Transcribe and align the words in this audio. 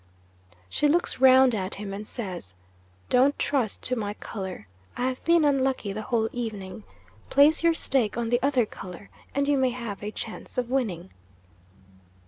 She 0.67 0.87
looks 0.87 1.19
round 1.19 1.53
at 1.53 1.75
him, 1.75 1.93
and 1.93 2.07
says, 2.07 2.55
"Don't 3.09 3.37
trust 3.37 3.83
to 3.83 3.95
my 3.95 4.15
colour; 4.15 4.65
I 4.97 5.03
have 5.05 5.23
been 5.25 5.45
unlucky 5.45 5.93
the 5.93 6.01
whole 6.01 6.27
evening. 6.33 6.85
Place 7.29 7.61
your 7.61 7.75
stake 7.75 8.17
on 8.17 8.29
the 8.29 8.41
other 8.41 8.65
colour, 8.65 9.11
and 9.35 9.47
you 9.47 9.59
may 9.59 9.69
have 9.69 10.01
a 10.01 10.09
chance 10.09 10.57
of 10.57 10.71
winning." 10.71 11.11